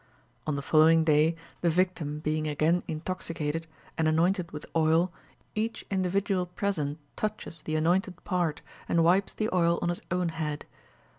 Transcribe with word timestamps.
On 0.47 0.55
the 0.55 0.63
following 0.63 1.03
day, 1.03 1.35
the 1.61 1.69
victim 1.69 2.21
being 2.21 2.47
again 2.47 2.81
intoxicated, 2.87 3.67
and 3.99 4.07
anointed 4.07 4.51
with 4.51 4.65
oil, 4.75 5.13
each 5.53 5.85
individual 5.91 6.47
present 6.47 6.97
touches 7.15 7.61
the 7.61 7.75
anointed 7.75 8.23
part, 8.23 8.63
and 8.89 9.03
wipes 9.03 9.35
the 9.35 9.53
oil 9.53 9.77
on 9.83 9.89
his 9.89 10.01
own 10.09 10.29
head. 10.29 10.65